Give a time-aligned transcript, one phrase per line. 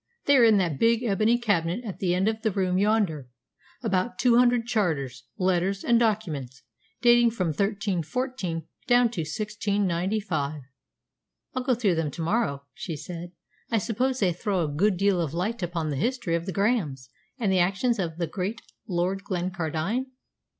[0.25, 3.27] "They are in that big ebony cabinet at the end of the room yonder
[3.83, 6.63] about two hundred charters, letters, and documents,
[7.03, 10.61] dating from 1314 down to 1695."
[11.53, 13.33] "I'll go through them to morrow," she said.
[13.69, 17.11] "I suppose they throw a good deal of light upon the history of the Grahams
[17.37, 20.07] and the actions of the great Lord Glencardine?"